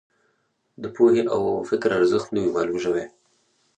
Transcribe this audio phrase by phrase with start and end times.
[0.81, 3.05] د پوهې او فکر ارزښت نه وي معلوم شوی.